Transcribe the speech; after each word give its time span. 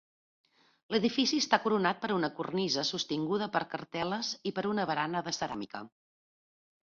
L'edifici 0.93 1.41
està 1.41 1.57
coronat 1.65 1.99
per 2.05 2.09
una 2.15 2.29
cornisa 2.39 2.85
sostinguda 2.91 3.49
per 3.57 3.61
cartel·les 3.73 4.33
i 4.51 4.53
per 4.61 4.63
una 4.73 4.87
barana 4.93 5.21
de 5.29 5.35
ceràmica. 5.41 5.83